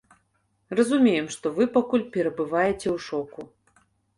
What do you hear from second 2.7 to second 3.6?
ў шоку.